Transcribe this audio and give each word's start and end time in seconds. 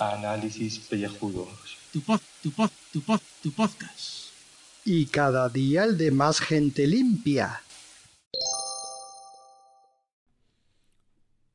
Análisis 0.00 0.80
pellejudos. 0.80 1.78
Tu 1.92 2.00
pod, 2.00 2.20
tu 2.42 2.50
pod, 2.50 2.70
tu 2.92 3.00
pod, 3.00 3.20
tu 3.44 3.52
podcast. 3.52 4.32
Y 4.84 5.06
cada 5.06 5.48
día 5.48 5.84
el 5.84 5.96
de 5.96 6.10
más 6.10 6.40
gente 6.40 6.88
limpia. 6.88 7.62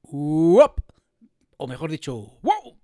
¡Uop! 0.04 0.80
O 1.58 1.68
mejor 1.68 1.92
dicho, 1.92 2.40
¡wow! 2.42 2.80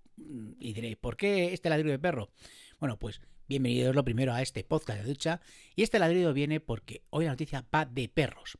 Y 0.60 0.74
diréis, 0.74 0.98
¿por 0.98 1.16
qué 1.16 1.54
este 1.54 1.70
ladrido 1.70 1.92
de 1.92 2.00
perro? 2.00 2.32
Bueno, 2.80 3.00
pues 3.00 3.22
bienvenidos 3.48 3.96
lo 3.96 4.04
primero 4.04 4.34
a 4.34 4.42
este 4.42 4.64
podcast 4.64 5.02
de 5.02 5.08
ducha. 5.08 5.42
Y 5.76 5.84
este 5.84 6.00
ladrido 6.00 6.34
viene 6.34 6.60
porque 6.60 7.04
hoy 7.10 7.26
la 7.26 7.32
noticia 7.32 7.66
va 7.74 7.86
de 7.86 8.10
perros. 8.10 8.58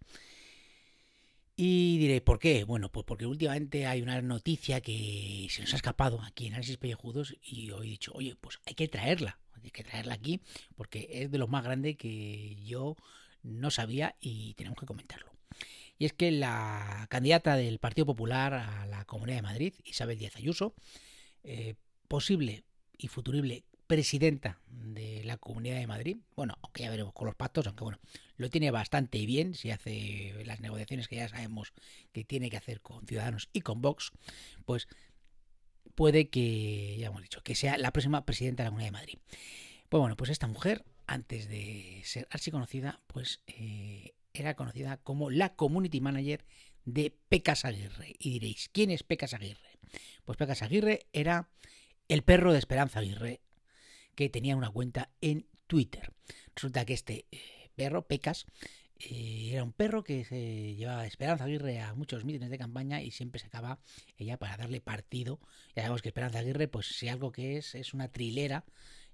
Y 1.56 1.98
diré, 1.98 2.22
¿por 2.22 2.40
qué? 2.40 2.64
Bueno, 2.64 2.92
pues 2.92 3.06
porque 3.06 3.26
últimamente 3.26 3.86
hay 3.86 4.02
una 4.02 4.22
noticia 4.22 4.80
que 4.82 5.48
se 5.50 5.62
nos 5.62 5.74
ha 5.74 5.78
escapado 5.78 6.22
aquí 6.22 6.48
en 6.48 6.54
Análisis 6.54 6.78
Pellejudos 6.78 7.36
y 7.42 7.72
hoy 7.72 7.88
he 7.88 7.92
dicho, 7.92 8.12
oye, 8.14 8.36
pues 8.40 8.60
hay 8.66 8.76
que 8.76 8.88
traerla, 8.88 9.40
hay 9.64 9.72
que 9.72 9.84
traerla 9.84 10.14
aquí 10.14 10.40
porque 10.76 11.10
es 11.12 11.32
de 11.32 11.38
lo 11.38 11.48
más 11.48 11.64
grande 11.64 11.98
que 11.98 12.56
yo 12.64 12.96
no 13.42 13.72
sabía 13.72 14.16
y 14.22 14.54
tenemos 14.54 14.80
que 14.80 14.86
comentarlo. 14.86 15.32
Y 15.98 16.06
es 16.06 16.14
que 16.14 16.32
la 16.32 17.08
candidata 17.10 17.56
del 17.56 17.80
Partido 17.80 18.06
Popular 18.06 18.54
a 18.54 18.86
la 18.86 19.04
Comunidad 19.06 19.38
de 19.38 19.42
Madrid, 19.42 19.74
Isabel 19.84 20.20
Díaz 20.20 20.36
Ayuso, 20.36 20.76
eh, 21.44 21.74
posible 22.08 22.64
y 23.00 23.08
futurible 23.08 23.64
presidenta 23.88 24.60
de 24.67 24.67
la 25.28 25.38
Comunidad 25.38 25.78
de 25.78 25.88
Madrid, 25.88 26.18
bueno, 26.36 26.58
aunque 26.62 26.84
ya 26.84 26.90
veremos 26.90 27.14
con 27.14 27.28
los 27.28 27.36
pactos, 27.36 27.68
aunque 27.68 27.84
bueno, 27.84 28.00
lo 28.38 28.50
tiene 28.50 28.72
bastante 28.72 29.26
bien 29.26 29.54
si 29.54 29.72
hace 29.72 30.34
las 30.46 30.60
negociaciones 30.60 31.08
que 31.08 31.18
ya 31.18 31.30
sabemos 31.30 31.74
que 32.12 32.24
tiene 32.24 32.50
que 32.50 32.58
hacer 32.58 32.82
con 32.82 33.06
Ciudadanos 33.06 33.50
y 33.54 33.62
con 33.62 33.82
Vox, 33.82 34.12
pues 34.66 34.88
puede 35.96 36.30
que, 36.30 36.98
ya 37.00 37.08
hemos 37.08 37.22
dicho, 37.22 37.42
que 37.44 37.56
sea 37.56 37.78
la 37.78 37.92
próxima 37.92 38.26
presidenta 38.26 38.64
de 38.64 38.68
la 38.68 38.72
Comunidad 38.72 38.88
de 38.88 39.00
Madrid. 39.00 39.18
Pues 39.90 40.00
bueno, 40.00 40.16
pues 40.16 40.30
esta 40.30 40.48
mujer, 40.48 40.86
antes 41.08 41.48
de 41.48 42.02
ser 42.04 42.28
archi 42.30 42.52
conocida, 42.52 43.02
pues 43.08 43.42
eh, 43.48 44.14
era 44.34 44.56
conocida 44.56 44.98
como 44.98 45.30
la 45.30 45.56
Community 45.56 46.02
Manager 46.02 46.46
de 46.86 47.16
Pecas 47.30 47.66
Aguirre. 47.66 48.16
Y 48.20 48.32
diréis, 48.32 48.70
¿quién 48.72 48.92
es 48.92 49.04
Pecas 49.04 49.34
Aguirre? 49.34 49.80
Pues 50.26 50.38
Pecas 50.38 50.62
Aguirre 50.62 51.08
era 51.14 51.50
el 52.08 52.24
perro 52.24 52.54
de 52.54 52.60
Esperanza 52.60 53.00
Aguirre, 53.00 53.42
que 54.18 54.30
tenía 54.30 54.58
una 54.58 54.72
cuenta 54.72 55.12
en 55.22 55.46
Twitter. 55.68 56.12
Resulta 56.56 56.86
que 56.86 56.94
este 56.94 57.28
eh, 57.32 57.70
perro, 57.76 58.08
Pecas, 58.08 58.48
eh, 58.98 59.52
era 59.52 59.64
un 59.64 59.72
perro 59.72 60.04
que 60.04 60.26
se 60.26 60.74
llevaba 60.74 61.06
Esperanza 61.06 61.44
Aguirre 61.44 61.82
a 61.82 61.94
muchos 61.94 62.26
mítines 62.26 62.50
de 62.50 62.58
campaña 62.58 63.04
y 63.04 63.12
siempre 63.12 63.40
sacaba 63.40 63.80
ella 64.18 64.38
para 64.38 64.58
darle 64.58 64.82
partido. 64.82 65.40
Ya 65.76 65.84
sabemos 65.84 66.02
que 66.02 66.10
Esperanza 66.10 66.40
Aguirre, 66.40 66.68
pues 66.68 66.88
si 66.88 67.08
algo 67.10 67.32
que 67.32 67.58
es, 67.58 67.76
es 67.76 67.94
una 67.94 68.08
trilera 68.08 68.66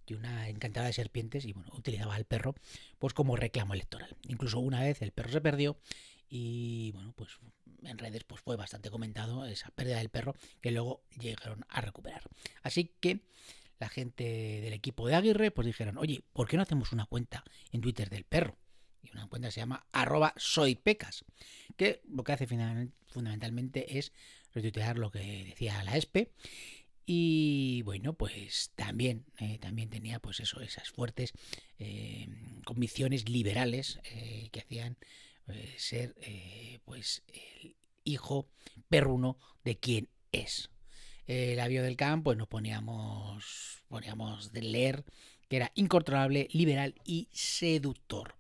y 0.07 0.13
una 0.13 0.47
encantada 0.47 0.87
de 0.87 0.93
serpientes 0.93 1.43
y 1.43 1.51
bueno, 1.51 1.69
utilizaba 1.77 2.15
al 2.15 2.23
perro 2.23 2.55
pues 2.97 3.13
como 3.13 3.35
reclamo 3.35 3.73
electoral. 3.73 4.15
Incluso 4.29 4.59
una 4.59 4.81
vez 4.81 5.01
el 5.01 5.11
perro 5.11 5.33
se 5.33 5.41
perdió 5.41 5.77
y 6.36 6.92
bueno, 6.94 7.14
pues 7.16 7.30
en 7.84 7.95
redes 8.00 8.23
pues 8.23 8.42
fue 8.42 8.56
bastante 8.56 8.89
comentado 8.89 9.45
esa 9.45 9.70
pérdida 9.70 10.00
del 10.00 10.09
perro 10.09 10.36
que 10.62 10.72
luego 10.72 11.03
llegaron 11.20 11.64
a 11.70 11.80
recuperar. 11.80 12.23
Así 12.64 12.92
que 13.00 13.20
la 13.78 13.88
gente 13.88 14.23
del 14.23 14.73
equipo 14.73 15.08
de 15.08 15.14
Aguirre 15.14 15.52
pues 15.52 15.67
dijeron, 15.67 16.00
oye, 16.00 16.23
¿por 16.34 16.48
qué 16.48 16.58
no 16.58 16.64
hacemos 16.64 16.92
una 16.92 17.06
cuenta 17.06 17.44
en 17.72 17.81
Twitter 17.81 18.09
del 18.09 18.23
perro? 18.23 18.58
Y 19.04 19.11
una 19.11 19.28
cuenta 19.28 19.52
se 19.52 19.59
llama 19.59 19.86
arroba 19.92 20.34
soypecas, 20.36 21.23
que 21.78 22.02
lo 22.09 22.23
que 22.23 22.31
hace 22.31 22.48
fundamentalmente 22.48 24.00
es 24.00 24.11
retuitear 24.56 24.98
lo 24.98 25.11
que 25.11 25.44
decía 25.45 25.84
la 25.84 25.98
ESPE. 25.98 26.31
Y 27.06 27.84
bueno, 27.84 28.14
pues 28.14 28.72
también, 28.76 29.26
eh, 29.38 29.60
también 29.60 29.92
tenía 29.92 30.17
pues 30.17 30.39
eso, 30.39 30.61
esas 30.61 30.89
fuertes 30.89 31.33
eh, 31.77 32.27
convicciones 32.66 33.30
liberales 33.30 33.99
eh, 34.05 34.49
que 34.52 34.61
hacían 34.61 34.98
eh, 35.48 35.76
ser 35.77 36.15
eh, 36.21 36.80
pues 36.86 37.23
el 37.27 37.76
hijo 38.04 38.48
perruno 38.89 39.37
de 39.64 39.77
quien 39.77 40.09
es 40.31 40.70
el 41.27 41.59
avión 41.59 41.86
del 41.86 41.95
campo, 41.95 42.26
pues 42.26 42.37
nos 42.37 42.48
poníamos, 42.48 43.83
poníamos 43.87 44.52
de 44.52 44.61
leer 44.61 45.05
que 45.48 45.58
era 45.58 45.71
incontrolable, 45.76 46.48
liberal 46.52 46.95
y 47.05 47.30
seductor. 47.31 48.36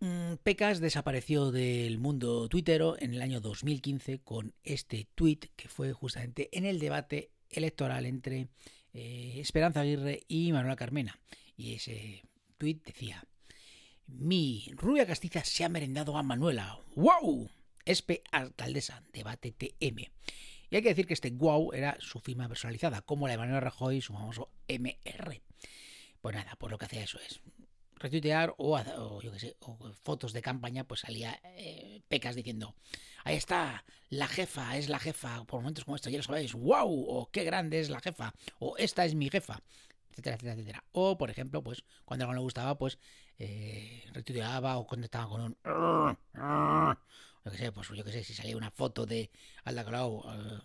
Mm, 0.00 0.34
Pecas 0.44 0.80
desapareció 0.80 1.50
del 1.50 1.98
mundo 1.98 2.48
tuitero 2.48 2.96
en 3.00 3.14
el 3.14 3.22
año 3.22 3.40
2015 3.40 4.20
con 4.20 4.54
este 4.62 5.08
tuit 5.14 5.46
que 5.56 5.68
fue 5.68 5.92
justamente 5.92 6.48
en 6.56 6.64
el 6.64 6.78
debate 6.78 7.32
electoral 7.50 8.06
entre 8.06 8.48
eh, 8.94 9.34
Esperanza 9.38 9.80
Aguirre 9.80 10.22
y 10.28 10.52
Manuela 10.52 10.76
Carmena. 10.76 11.18
Y 11.56 11.74
ese 11.74 12.22
tuit 12.58 12.84
decía, 12.84 13.24
mi 14.08 14.72
rubia 14.76 15.06
castiza 15.06 15.44
se 15.44 15.64
ha 15.64 15.68
merendado 15.68 16.16
a 16.16 16.22
Manuela. 16.22 16.80
¡Wow! 16.96 17.50
Espe 17.84 18.22
Alcaldesa, 18.32 19.02
debate 19.12 19.52
TM. 19.52 20.10
Y 20.70 20.76
hay 20.76 20.82
que 20.82 20.90
decir 20.90 21.06
que 21.06 21.14
este 21.14 21.30
wow 21.30 21.72
era 21.72 21.96
su 22.00 22.20
firma 22.20 22.48
personalizada, 22.48 23.02
como 23.02 23.26
la 23.26 23.32
de 23.32 23.38
Manuel 23.38 23.62
Rajoy, 23.62 24.00
su 24.00 24.12
famoso 24.12 24.50
MR. 24.66 25.42
Pues 26.20 26.34
nada, 26.34 26.56
pues 26.58 26.70
lo 26.70 26.78
que 26.78 26.84
hacía 26.86 27.04
eso 27.04 27.18
es 27.20 27.40
retuitear 27.98 28.54
o, 28.58 29.20
yo 29.20 29.36
sé, 29.38 29.56
o 29.60 29.76
fotos 30.04 30.32
de 30.32 30.42
campaña, 30.42 30.84
pues 30.84 31.00
salía 31.00 31.40
eh, 31.42 32.00
Pecas 32.08 32.36
diciendo, 32.36 32.74
ahí 33.24 33.36
está, 33.36 33.84
la 34.08 34.28
jefa, 34.28 34.76
es 34.76 34.88
la 34.88 34.98
jefa, 34.98 35.44
por 35.44 35.60
momentos 35.60 35.84
como 35.84 35.96
estos, 35.96 36.12
ya 36.12 36.18
lo 36.18 36.24
sabéis, 36.24 36.54
wow, 36.54 36.88
o 36.88 37.30
qué 37.30 37.44
grande 37.44 37.80
es 37.80 37.90
la 37.90 38.00
jefa, 38.00 38.34
o 38.58 38.76
esta 38.76 39.04
es 39.04 39.14
mi 39.14 39.28
jefa, 39.30 39.62
etcétera, 40.10 40.36
etcétera, 40.36 40.54
etcétera. 40.54 40.84
O, 40.92 41.18
por 41.18 41.30
ejemplo, 41.30 41.62
pues 41.62 41.84
cuando 42.04 42.24
algo 42.24 42.34
no 42.34 42.40
le 42.40 42.44
gustaba, 42.44 42.76
pues 42.78 42.98
eh, 43.38 44.04
retuiteaba 44.12 44.78
o 44.78 44.86
contestaba 44.86 45.28
con 45.28 45.40
un 45.40 45.56
yo 47.44 47.50
que 47.52 47.58
sé, 47.58 47.72
pues 47.72 47.88
yo 47.88 48.04
que 48.04 48.12
sé, 48.12 48.24
si 48.24 48.34
salía 48.34 48.56
una 48.56 48.70
foto 48.70 49.06
de 49.06 49.30
Alda 49.64 49.84
Colau, 49.84 50.22
eh, 50.28 50.58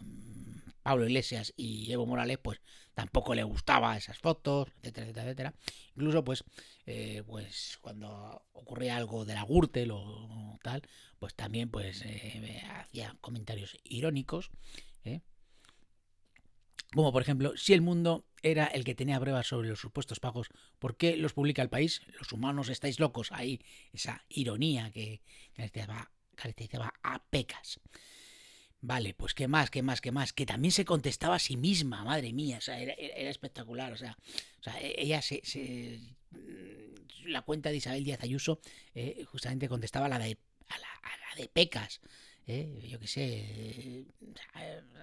Pablo 0.83 1.05
Iglesias 1.05 1.53
y 1.55 1.91
Evo 1.91 2.05
Morales, 2.05 2.39
pues 2.41 2.59
tampoco 2.93 3.33
le 3.33 3.43
gustaba 3.43 3.95
esas 3.97 4.17
fotos, 4.19 4.67
etcétera, 4.81 5.07
etcétera, 5.07 5.25
etcétera. 5.25 5.53
Incluso, 5.95 6.23
pues, 6.23 6.43
eh, 6.85 7.23
pues 7.25 7.79
cuando 7.81 8.45
ocurría 8.51 8.97
algo 8.97 9.23
de 9.23 9.33
la 9.33 9.45
Gürtel 9.45 9.91
o 9.91 10.59
tal, 10.61 10.83
pues 11.19 11.35
también, 11.35 11.69
pues, 11.69 12.01
eh, 12.03 12.61
hacía 12.69 13.15
comentarios 13.21 13.77
irónicos, 13.83 14.51
¿eh? 15.05 15.21
Como 16.93 17.11
por 17.11 17.21
ejemplo, 17.21 17.53
si 17.57 17.73
el 17.73 17.81
mundo 17.81 18.25
era 18.41 18.65
el 18.65 18.83
que 18.83 18.93
tenía 18.93 19.19
pruebas 19.19 19.47
sobre 19.47 19.69
los 19.69 19.79
supuestos 19.79 20.19
pagos, 20.19 20.49
¿por 20.79 20.95
qué 20.95 21.17
los 21.17 21.33
publica 21.33 21.61
el 21.61 21.69
país? 21.69 22.01
Los 22.19 22.31
humanos 22.31 22.69
estáis 22.69 22.99
locos. 22.99 23.31
Ahí 23.31 23.61
esa 23.91 24.23
ironía 24.29 24.91
que 24.91 25.21
caracterizaba, 26.35 26.93
a 27.03 27.23
Pecas. 27.29 27.79
Vale, 28.81 29.13
pues 29.13 29.33
qué 29.33 29.47
más, 29.47 29.71
qué 29.71 29.81
más, 29.81 30.01
qué 30.01 30.11
más. 30.11 30.33
Que 30.33 30.45
también 30.45 30.71
se 30.71 30.85
contestaba 30.85 31.35
a 31.35 31.39
sí 31.39 31.57
misma, 31.57 32.03
madre 32.03 32.33
mía. 32.33 32.57
O 32.57 32.61
sea, 32.61 32.79
era, 32.79 32.93
espectacular. 32.93 33.93
O 33.93 33.97
sea, 33.97 34.17
sea, 34.61 34.75
ella 34.81 35.21
se, 35.21 35.41
se, 35.43 35.99
La 37.25 37.43
cuenta 37.43 37.69
de 37.69 37.77
Isabel 37.77 38.03
Díaz 38.03 38.21
Ayuso 38.23 38.59
eh, 38.93 39.23
justamente 39.25 39.69
contestaba 39.69 40.07
a 40.07 40.09
la 40.09 40.19
de, 40.19 40.37
a 40.67 40.77
la 40.77 41.41
de 41.41 41.47
Pecas. 41.47 42.01
¿Eh? 42.47 42.87
yo 42.87 42.99
qué 42.99 43.07
sé, 43.07 44.05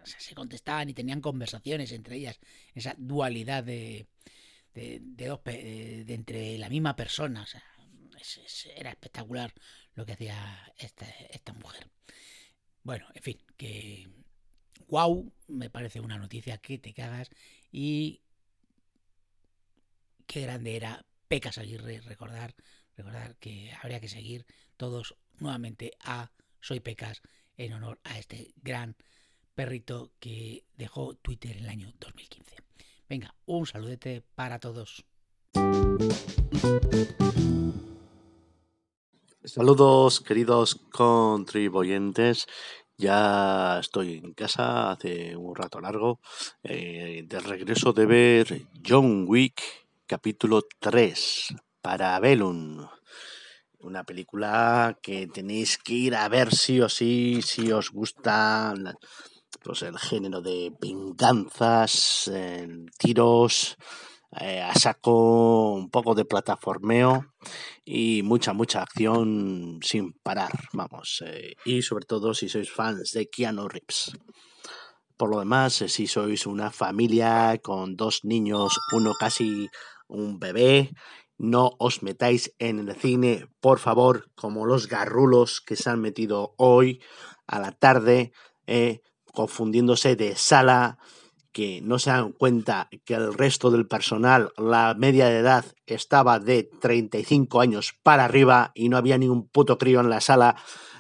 se 0.05 0.35
contestaban 0.35 0.89
y 0.89 0.95
tenían 0.95 1.21
conversaciones 1.21 1.93
entre 1.93 2.17
ellas, 2.17 2.39
esa 2.75 2.95
dualidad 2.99 3.65
de, 3.65 4.07
de, 4.75 5.01
dos, 5.27 5.43
de, 5.45 6.05
entre 6.09 6.59
la 6.59 6.69
misma 6.69 6.97
persona, 6.97 7.47
era 8.77 8.91
espectacular 8.91 9.53
lo 9.95 10.05
que 10.05 10.13
hacía 10.13 10.73
esta, 10.77 11.09
esta 11.31 11.53
mujer. 11.53 11.89
Bueno, 12.83 13.07
en 13.15 13.23
fin, 13.23 13.39
que 13.57 14.09
wow, 14.89 15.33
me 15.49 15.71
parece 15.71 16.01
una 16.01 16.19
noticia 16.19 16.59
que 16.59 16.79
te 16.79 16.93
cagas 16.93 17.31
y 17.71 18.23
qué 20.27 20.43
grande 20.43 20.77
era 20.77 21.05
Pecas 21.29 21.59
Aguirre, 21.59 22.01
recordar, 22.01 22.55
recordar 22.97 23.37
que 23.37 23.73
habría 23.81 24.01
que 24.01 24.09
seguir 24.09 24.47
todos 24.77 25.17
nuevamente 25.39 25.93
a 26.01 26.31
soy 26.61 26.81
Pecas 26.81 27.23
en 27.57 27.73
honor 27.73 28.01
a 28.05 28.19
este 28.19 28.53
gran 28.63 28.97
perrito 29.55 30.13
que 30.19 30.65
dejó 30.77 31.15
Twitter 31.15 31.57
en 31.57 31.65
el 31.65 31.71
año 31.71 31.93
2015. 31.99 32.57
Venga, 33.09 33.35
un 33.47 33.67
saludete 33.67 34.23
para 34.35 34.59
todos. 34.59 35.05
Saludos, 39.45 40.21
queridos 40.21 40.77
contribuyentes. 40.93 42.47
Ya 42.97 43.81
estoy 43.81 44.19
en 44.19 44.35
casa 44.35 44.91
hace 44.93 45.35
un 45.35 45.57
rato 45.57 45.81
largo. 45.81 46.21
Eh, 46.63 47.25
de 47.27 47.41
regreso 47.41 47.93
de 47.93 48.07
ver 48.07 48.67
John 48.87 49.25
Wick, 49.27 49.63
capítulo 50.07 50.63
3, 50.79 51.55
para 51.81 52.19
Belun 52.21 52.89
una 53.83 54.05
película 54.05 54.99
que 55.03 55.27
tenéis 55.27 55.79
que 55.79 55.95
ir 55.95 56.15
a 56.15 56.29
ver 56.29 56.55
sí 56.55 56.81
o 56.81 56.89
sí, 56.89 57.41
si 57.43 57.73
os 57.73 57.91
gusta 57.91 58.75
pues 59.63 59.83
el 59.83 59.99
género 59.99 60.41
de 60.41 60.73
venganzas, 60.81 62.31
tiros, 62.99 63.77
eh, 64.39 64.63
a 64.63 64.73
saco, 64.75 65.73
un 65.73 65.91
poco 65.91 66.15
de 66.15 66.25
plataformeo 66.25 67.27
y 67.85 68.23
mucha, 68.23 68.53
mucha 68.53 68.83
acción 68.83 69.81
sin 69.83 70.13
parar, 70.13 70.53
vamos. 70.73 71.23
eh, 71.27 71.55
y 71.65 71.83
sobre 71.83 72.07
todo 72.07 72.33
si 72.33 72.49
sois 72.49 72.71
fans 72.71 73.13
de 73.13 73.29
Keanu 73.29 73.69
Reeves. 73.69 74.13
Por 75.17 75.31
lo 75.31 75.41
demás, 75.41 75.83
eh, 75.83 75.89
si 75.89 76.07
sois 76.07 76.47
una 76.47 76.71
familia 76.71 77.59
con 77.61 77.97
dos 77.97 78.25
niños, 78.25 78.79
uno 78.93 79.13
casi 79.19 79.69
un 80.07 80.39
bebé, 80.39 80.91
no 81.41 81.73
os 81.79 82.03
metáis 82.03 82.55
en 82.59 82.79
el 82.79 82.95
cine, 82.95 83.49
por 83.61 83.79
favor, 83.79 84.29
como 84.35 84.67
los 84.67 84.89
garrulos 84.89 85.63
que 85.63 85.75
se 85.75 85.89
han 85.89 85.99
metido 85.99 86.53
hoy 86.59 87.01
a 87.47 87.59
la 87.59 87.73
tarde, 87.73 88.33
eh, 88.67 89.01
confundiéndose 89.33 90.17
de 90.17 90.37
sala, 90.37 90.99
que 91.51 91.81
no 91.81 91.99
se 91.99 92.11
dan 92.11 92.33
cuenta 92.33 92.91
que 93.07 93.15
el 93.15 93.33
resto 93.33 93.71
del 93.71 93.89
personal, 93.89 94.53
la 94.59 94.95
media 94.95 95.29
de 95.29 95.39
edad 95.39 95.65
estaba 95.87 96.41
de 96.41 96.65
35 96.65 97.63
años 97.63 97.95
para 98.03 98.27
arriba 98.27 98.71
y 98.75 98.91
no 98.91 98.99
había 98.99 99.17
ningún 99.17 99.49
puto 99.49 99.79
crío 99.79 100.01
en 100.01 100.11
la 100.11 100.21
sala. 100.21 100.57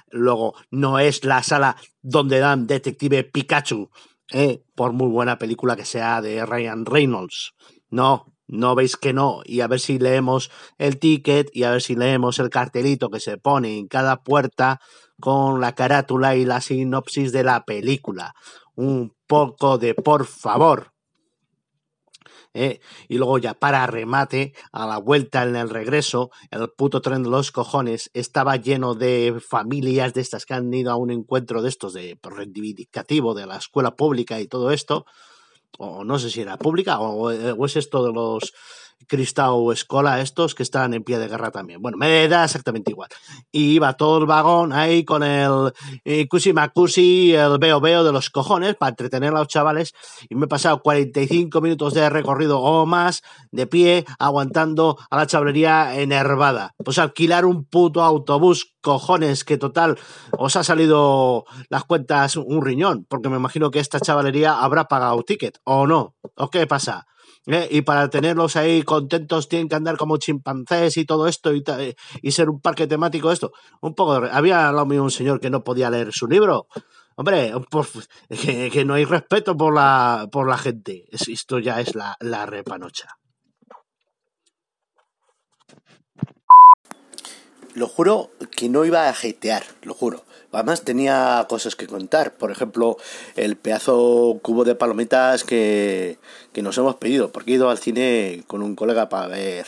Luego, 0.09 0.55
no 0.71 0.99
es 0.99 1.23
la 1.23 1.43
sala 1.43 1.77
donde 2.01 2.39
dan 2.39 2.67
Detective 2.67 3.25
Pikachu, 3.25 3.91
eh, 4.33 4.65
por 4.75 4.95
muy 4.95 5.09
buena 5.09 5.37
película 5.37 5.77
que 5.77 5.85
sea 5.85 6.23
de 6.23 6.47
Ryan 6.47 6.87
Reynolds. 6.87 7.53
No, 7.91 8.30
no 8.51 8.75
veis 8.75 8.97
que 8.97 9.13
no. 9.13 9.43
Y 9.45 9.61
a 9.61 9.69
ver 9.69 9.81
si 9.81 9.99
leemos 9.99 10.51
el 10.79 10.99
ticket 10.99 11.49
y 11.53 11.65
a 11.65 11.71
ver 11.71 11.83
si 11.83 11.95
leemos 11.95 12.39
el 12.39 12.51
cartelito 12.51 13.11
que 13.11 13.21
se 13.21 13.39
pone 13.39 13.79
en 13.79 13.89
cada 13.89 14.23
puerta 14.23 14.81
con 15.21 15.61
la 15.61 15.75
carátula 15.75 16.37
y 16.37 16.45
la 16.45 16.61
sinopsis 16.61 17.33
de 17.33 17.45
la 17.45 17.65
película. 17.65 18.35
Un 18.75 19.15
poco 19.27 19.79
de 19.79 19.95
por 19.95 20.27
favor. 20.27 20.93
¿eh? 22.55 22.81
Y 23.09 23.19
luego 23.19 23.39
ya 23.39 23.55
para 23.55 23.87
remate, 23.87 24.55
a 24.73 24.87
la 24.87 24.99
vuelta 24.99 25.43
en 25.43 25.57
el 25.57 25.71
regreso, 25.71 26.31
el 26.51 26.69
puto 26.71 27.01
tren 27.01 27.23
de 27.23 27.31
los 27.31 27.53
cojones 27.53 28.11
estaba 28.15 28.57
lleno 28.57 28.95
de 28.95 29.41
familias 29.47 30.15
de 30.15 30.23
estas 30.23 30.47
que 30.47 30.55
han 30.55 30.73
ido 30.73 30.91
a 30.91 30.97
un 30.97 31.11
encuentro 31.11 31.63
de 31.63 31.69
estos 31.69 31.93
de 31.93 32.19
reivindicativo 32.23 33.35
de 33.35 33.47
la 33.47 33.57
escuela 33.57 33.95
pública 33.95 34.41
y 34.41 34.49
todo 34.49 34.71
esto, 34.73 35.05
o 35.79 36.05
no 36.05 36.19
sé 36.19 36.31
si 36.31 36.41
era 36.41 36.57
pública 36.57 37.01
o, 37.01 37.31
o 37.31 37.67
es 37.67 37.77
esto 37.77 38.05
de 38.05 38.13
los 38.13 38.53
Cristau 39.07 39.73
Escola 39.73 40.21
estos 40.21 40.55
que 40.55 40.63
están 40.63 40.95
en 40.95 41.03
pie 41.03 41.19
de 41.19 41.29
guerra 41.29 41.51
también. 41.51 41.83
Bueno, 41.83 41.99
me 41.99 42.29
da 42.29 42.45
exactamente 42.45 42.91
igual. 42.91 43.09
Y 43.51 43.73
iba 43.73 43.95
todo 43.95 44.19
el 44.19 44.27
vagón 44.27 44.73
ahí 44.73 45.05
con 45.05 45.23
el 45.23 45.73
eh, 46.05 46.29
Cusi 46.29 46.53
Macusi, 46.53 47.35
el 47.35 47.59
veo 47.59 47.81
veo 47.81 48.05
de 48.05 48.13
los 48.13 48.31
cojones 48.31 48.77
para 48.77 48.91
entretener 48.91 49.31
a 49.31 49.39
los 49.41 49.49
chavales 49.49 49.95
y 50.29 50.35
me 50.35 50.45
he 50.45 50.49
pasado 50.49 50.83
45 50.83 51.61
minutos 51.61 51.95
de 51.95 52.09
recorrido 52.11 52.61
o 52.61 52.87
más 52.87 53.23
de 53.51 53.67
pie 53.67 54.05
aguantando 54.19 54.99
a 55.11 55.17
la 55.17 55.27
chavalería 55.27 55.99
enervada. 56.01 56.75
Pues 56.85 56.99
alquilar 56.99 57.45
un 57.45 57.65
puto 57.65 58.03
autobús, 58.03 58.75
cojones, 58.81 59.45
que 59.45 59.59
total 59.59 59.99
os 60.33 60.57
ha 60.57 60.65
salido 60.65 61.45
las 61.69 61.85
cuentas 61.85 62.37
un 62.37 62.65
riñón, 62.65 63.07
porque 63.09 63.29
me 63.29 63.37
imagino 63.37 63.71
que 63.71 63.79
esta 63.79 64.01
chavalería 64.01 64.61
habrá 64.61 64.85
pagado 64.89 65.23
ticket 65.23 65.59
o 65.65 65.87
no. 65.87 66.15
¿O 66.37 66.51
qué 66.51 66.67
pasa? 66.67 67.07
¿Eh? 67.53 67.67
Y 67.71 67.83
para 67.83 68.09
tenerlos 68.11 68.55
ahí 68.55 68.83
contentos 68.85 69.49
tienen 69.49 69.69
que 69.69 69.75
andar 69.75 69.97
como 69.97 70.19
chimpancés 70.19 70.97
y 70.97 71.05
todo 71.05 71.27
esto 71.27 71.53
y, 71.53 71.65
y 72.23 72.31
ser 72.31 72.49
un 72.49 72.61
parque 72.61 72.87
temático 72.87 73.33
esto. 73.33 73.51
Un 73.81 73.95
poco 73.97 74.13
Había 74.31 74.69
al 74.69 74.75
lado 74.77 74.87
mío 74.87 75.03
un 75.03 75.11
señor 75.11 75.41
que 75.41 75.51
no 75.51 75.65
podía 75.65 75.91
leer 75.91 76.13
su 76.13 76.29
libro. 76.29 76.69
Hombre, 77.17 77.53
por- 77.71 77.89
que, 78.29 78.71
que 78.71 78.85
no 78.85 78.95
hay 78.95 79.05
respeto 79.05 79.57
por 79.57 79.75
la, 79.75 80.29
por 80.31 80.49
la 80.49 80.59
gente. 80.59 81.07
Es- 81.11 81.29
Esto 81.29 81.59
ya 81.59 81.81
es 81.81 81.95
la, 81.97 82.17
la 82.21 82.47
repanocha. 82.47 83.09
Lo 87.75 87.87
juro 87.87 88.31
que 88.51 88.69
no 88.69 88.85
iba 88.85 89.09
a 89.09 89.11
hatear, 89.11 89.65
lo 89.83 89.95
juro. 89.95 90.25
Además 90.53 90.83
tenía 90.83 91.47
cosas 91.49 91.77
que 91.77 91.87
contar. 91.87 92.35
Por 92.35 92.51
ejemplo, 92.51 92.97
el 93.37 93.57
pedazo 93.57 94.41
cubo 94.43 94.65
de 94.65 94.75
palomitas 94.75 95.45
que, 95.45 96.19
que 96.53 96.63
nos 96.63 96.77
hemos 96.79 96.97
pedido. 96.97 97.31
Porque 97.31 97.53
he 97.53 97.55
ido 97.55 97.71
al 97.71 97.79
cine 97.79 98.43
con 98.49 98.63
un 98.63 98.75
colega 98.75 99.09
para 99.09 99.29
ver 99.29 99.67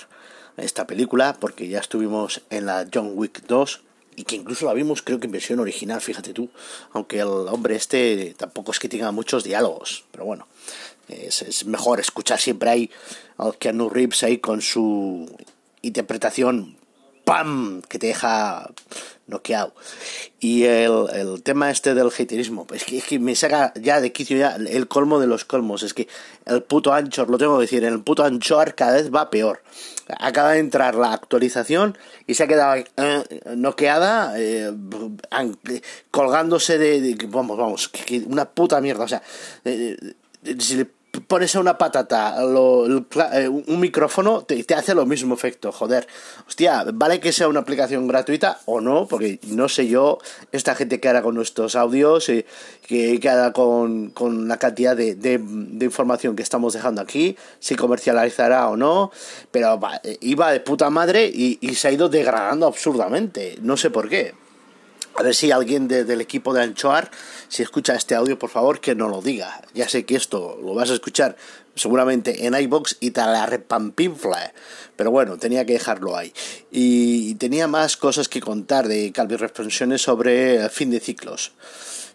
esta 0.57 0.87
película. 0.87 1.37
Porque 1.39 1.69
ya 1.69 1.79
estuvimos 1.79 2.43
en 2.51 2.67
la 2.67 2.87
John 2.93 3.13
Wick 3.15 3.47
2. 3.47 3.83
Y 4.17 4.25
que 4.25 4.37
incluso 4.37 4.67
la 4.67 4.75
vimos 4.75 5.03
creo 5.03 5.21
que 5.21 5.27
en 5.27 5.33
versión 5.33 5.61
original, 5.61 6.01
fíjate 6.01 6.35
tú. 6.35 6.51
Aunque 6.93 7.21
el 7.21 7.29
hombre 7.29 7.77
este 7.77 8.35
tampoco 8.37 8.73
es 8.73 8.81
que 8.81 8.89
tenga 8.89 9.13
muchos 9.13 9.45
diálogos. 9.45 10.05
Pero 10.11 10.25
bueno, 10.25 10.49
es, 11.09 11.65
mejor 11.67 12.01
escuchar 12.01 12.41
siempre 12.41 12.71
ahí 12.71 12.91
al 13.39 13.57
Keanu 13.57 13.89
Reeves 13.89 14.23
ahí 14.25 14.39
con 14.39 14.61
su 14.61 15.31
interpretación 15.83 16.77
¡pam! 17.33 17.81
que 17.89 17.99
te 17.99 18.09
deja 18.09 18.69
noqueado. 19.27 19.73
Y 20.39 20.65
el, 20.65 21.07
el 21.15 21.43
tema 21.43 21.71
este 21.71 21.95
del 21.95 22.09
haterismo, 22.09 22.67
es 22.75 22.85
que, 22.85 22.99
es 22.99 23.05
que 23.05 23.19
me 23.19 23.35
saca 23.35 23.73
ya 23.81 24.03
de 24.03 24.13
quicio 24.13 24.37
ya 24.37 24.57
el 24.57 24.87
colmo 24.87 25.19
de 25.19 25.27
los 25.27 25.47
colmos. 25.47 25.83
Es 25.83 25.95
que 25.95 26.09
el 26.45 26.63
puto 26.63 26.93
Anchor, 26.93 27.31
lo 27.31 27.39
tengo 27.39 27.57
que 27.57 27.63
decir, 27.63 27.85
el 27.85 28.01
puto 28.03 28.23
Anchor 28.25 28.75
cada 28.75 28.93
vez 28.95 29.11
va 29.11 29.31
peor. 29.31 29.63
Acaba 30.19 30.51
de 30.53 30.59
entrar 30.59 30.95
la 30.95 31.15
actualización 31.15 31.97
y 32.27 32.35
se 32.35 32.43
ha 32.43 32.49
quedado 32.49 32.75
eh, 32.77 33.25
noqueada, 33.57 34.35
eh, 34.37 34.71
colgándose 36.11 36.77
de, 36.77 37.01
de- 37.01 37.27
Vamos, 37.29 37.57
vamos, 37.57 37.91
una 38.27 38.45
puta 38.51 38.81
mierda. 38.83 39.05
O 39.05 39.09
sea, 39.09 39.23
eh, 39.65 39.97
si 40.59 40.77
le 40.77 40.87
pones 41.21 41.55
a 41.57 41.61
una 41.61 41.77
patata 41.77 42.41
lo- 42.43 42.87
eh, 42.87 43.49
un 43.49 43.81
micrófono, 43.81 44.43
te, 44.43 44.65
te 44.65 44.75
hace 44.75 44.95
lo 44.95 45.05
mismo 45.05 45.35
efecto, 45.35 45.71
joder. 45.71 46.07
Hostia, 46.49 46.85
vale 46.95 47.21
que 47.21 47.33
sea 47.33 47.49
una 47.49 47.61
aplicación 47.61 48.09
gratuita 48.09 48.61
o 48.65 48.81
no, 48.81 49.07
porque 49.07 49.39
no 49.49 49.69
sé 49.69 49.89
yo, 49.89 50.19
esta 50.53 50.75
gente 50.75 51.01
que 51.01 51.09
hará 51.09 51.23
con 51.23 51.35
nuestros 51.35 51.77
audios, 51.77 52.29
eh, 52.31 52.47
que, 52.87 53.21
que 53.21 53.29
hará 53.29 53.53
con, 53.53 54.11
con 54.11 54.49
la 54.49 54.57
cantidad 54.59 54.97
de, 54.97 55.15
de, 55.15 55.35
información 55.85 56.35
que 56.35 56.43
estamos 56.43 56.73
dejando 56.73 57.03
aquí, 57.03 57.37
si 57.61 57.75
comercializará 57.77 58.69
o 58.69 58.77
no, 58.77 59.11
pero 59.51 59.79
va, 59.79 60.01
eh, 60.05 60.17
iba 60.23 60.51
de 60.51 60.61
puta 60.61 60.89
madre 60.89 61.27
y 61.27 61.59
se 61.75 61.89
ha 61.89 61.93
ido 61.93 62.09
degradando 62.09 62.67
absurdamente, 62.67 63.59
no 63.61 63.77
sé 63.77 63.91
por 63.91 64.09
qué. 64.09 64.35
A 65.15 65.23
ver 65.23 65.35
si 65.35 65.51
alguien 65.51 65.89
de- 65.89 66.05
del 66.05 66.21
equipo 66.21 66.55
de 66.55 66.63
Anchoar, 66.63 67.11
si 67.49 67.63
escucha 67.63 67.95
este 67.95 68.15
audio, 68.15 68.39
por 68.39 68.51
favor, 68.51 68.81
que 68.81 68.95
no 68.95 69.09
lo 69.09 69.21
diga. 69.21 69.63
Ya 69.75 69.89
sé 69.89 70.05
que 70.07 70.17
esto 70.17 70.59
lo 70.63 70.75
vas 70.75 70.91
a 70.91 70.95
escuchar 70.95 71.37
seguramente 71.75 72.47
en 72.47 72.55
iBox 72.55 72.97
y 73.01 73.11
te 73.11 73.21
la 73.21 73.45
repampinfla. 73.47 74.53
Pero 74.97 75.11
bueno, 75.11 75.37
tenía 75.37 75.67
que 75.67 75.75
dejarlo 75.75 76.17
ahí. 76.17 76.33
Y 76.71 77.35
tenía 77.35 77.69
más 77.69 77.97
cosas 77.97 78.29
que 78.29 78.41
contar 78.41 78.89
de 78.89 79.13
Calvi 79.13 79.37
Reflexiones 79.37 80.01
sobre 80.03 80.69
fin 80.71 80.91
de 80.91 81.01
ciclos. 81.01 81.53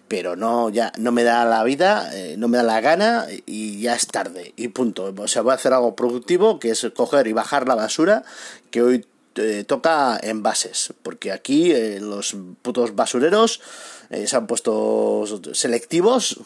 Pero 0.07 0.35
no, 0.35 0.69
ya 0.69 0.91
no 0.97 1.11
me 1.11 1.23
da 1.23 1.43
la 1.45 1.63
vida, 1.63 2.09
eh, 2.13 2.35
no 2.37 2.47
me 2.47 2.57
da 2.57 2.63
la 2.63 2.81
gana 2.81 3.27
y 3.45 3.81
ya 3.81 3.93
es 3.93 4.07
tarde. 4.07 4.53
Y 4.55 4.69
punto. 4.69 5.13
O 5.15 5.27
sea, 5.27 5.41
voy 5.43 5.51
a 5.51 5.55
hacer 5.55 5.73
algo 5.73 5.95
productivo, 5.95 6.59
que 6.59 6.71
es 6.71 6.87
coger 6.95 7.27
y 7.27 7.33
bajar 7.33 7.67
la 7.67 7.75
basura, 7.75 8.23
que 8.71 8.81
hoy 8.81 9.05
eh, 9.37 9.63
toca 9.63 10.19
envases, 10.21 10.93
porque 11.03 11.31
aquí 11.31 11.71
eh, 11.71 11.99
los 11.99 12.35
putos 12.61 12.95
basureros 12.95 13.61
eh, 14.09 14.27
se 14.27 14.35
han 14.35 14.47
puesto 14.47 15.25
selectivos 15.53 16.39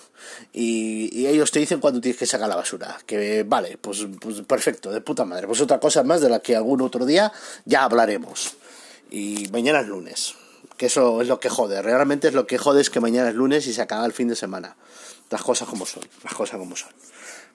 y, 0.53 1.25
ellos 1.27 1.51
te 1.51 1.60
dicen 1.60 1.79
cuándo 1.79 2.01
tienes 2.01 2.17
que 2.17 2.25
sacar 2.25 2.50
la 2.50 2.55
basura. 2.55 2.98
Que 3.05 3.43
vale, 3.43 3.77
pues, 3.77 4.05
pues 4.19 4.41
perfecto, 4.41 4.91
de 4.91 5.01
puta 5.01 5.25
madre. 5.25 5.48
Pues 5.48 5.62
otra 5.62 5.79
cosa 5.79 6.03
más 6.03 6.21
de 6.21 6.29
la 6.29 6.39
que 6.39 6.55
algún 6.55 6.81
otro 6.81 7.05
día 7.05 7.31
ya 7.65 7.83
hablaremos. 7.83 8.55
Y 9.10 9.48
mañana 9.51 9.81
es 9.81 9.88
lunes, 9.88 10.36
que 10.77 10.88
eso 10.88 11.21
es 11.21 11.27
lo 11.27 11.39
que 11.39 11.50
jode. 11.50 11.81
Realmente 11.81 12.29
es 12.29 12.33
lo 12.33 12.48
que 12.48 12.57
jode 12.57 12.81
es 12.81 12.89
que 12.89 13.00
mañana 13.00 13.29
es 13.29 13.36
lunes 13.36 13.67
y 13.67 13.74
se 13.74 13.81
acaba 13.81 14.05
el 14.05 14.13
fin 14.13 14.27
de 14.27 14.36
semana. 14.36 14.75
Las 15.29 15.41
cosas 15.43 15.67
como 15.67 15.86
son, 15.86 16.03
las 16.24 16.33
cosas 16.33 16.57
como 16.57 16.75
son. 16.75 16.89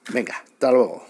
Venga, 0.09 0.43
hasta 0.53 0.71
luego. 0.71 1.05